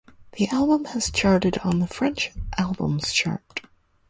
The 0.31 0.47
album 0.47 0.85
has 0.85 1.11
charted 1.11 1.59
on 1.59 1.77
the 1.77 1.85
French 1.85 2.31
Albums 2.57 3.13
Chart. 3.13 3.61